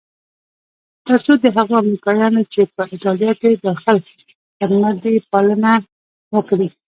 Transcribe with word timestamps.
تر 1.07 1.19
څو 1.25 1.33
د 1.43 1.45
هغو 1.57 1.73
امریکایانو 1.83 2.41
چې 2.53 2.61
په 2.75 2.81
ایټالیا 2.93 3.31
کې 3.41 3.49
داخل 3.65 3.97
خدمت 4.59 4.95
دي 5.03 5.13
پالنه 5.31 5.73
وکړي. 6.35 6.67